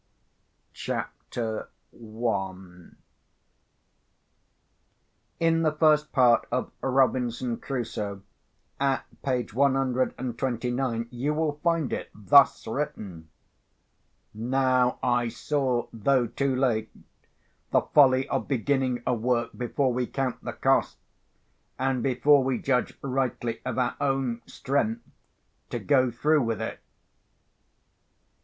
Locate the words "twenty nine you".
10.39-11.35